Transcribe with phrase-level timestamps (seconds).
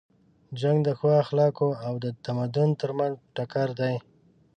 [0.59, 3.95] جنګ د ښو اخلاقو او د تمدن تر منځ ټکر دی.